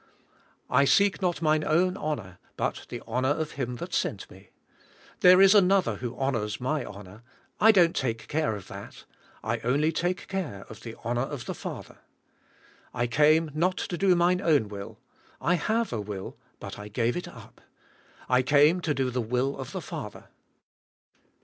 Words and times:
"I 0.67 0.85
seek 0.85 1.21
not 1.21 1.43
mine 1.43 1.63
own 1.63 1.95
honor, 1.95 2.39
but 2.57 2.87
the 2.89 3.03
honor 3.05 3.29
of 3.29 3.51
Him 3.51 3.75
that 3.75 3.93
sent 3.93 4.31
Me. 4.31 4.49
There 5.19 5.39
is 5.39 5.53
another 5.53 5.97
who 5.97 6.17
honors 6.17 6.59
my 6.59 6.83
honor, 6.83 7.21
I 7.59 7.71
don't 7.71 7.95
take 7.95 8.27
care 8.27 8.55
of 8.55 8.67
that. 8.67 9.05
I 9.43 9.59
only 9.59 9.91
take 9.91 10.27
care 10.27 10.65
of 10.69 10.81
the 10.81 10.95
honoi 11.05 11.29
of 11.29 11.45
the 11.45 11.53
Father. 11.53 11.99
I 12.95 13.05
came 13.05 13.51
not 13.53 13.77
to 13.77 13.95
do 13.95 14.15
mine 14.15 14.41
own 14.41 14.69
will, 14.69 14.97
I 15.39 15.53
have 15.53 15.93
a 15.93 16.01
124 16.01 16.01
THE 16.01 16.09
SPIRITUAL 16.09 16.09
LIFE. 16.09 16.09
will, 16.09 16.37
but 16.59 16.79
I 16.79 16.87
gave 16.87 17.15
it 17.15 17.27
up. 17.27 17.61
I 18.27 18.41
came 18.41 18.81
to 18.81 18.95
do 18.95 19.11
the 19.11 19.21
will 19.21 19.55
of 19.55 19.71
the 19.71 19.81
Father." 19.81 20.29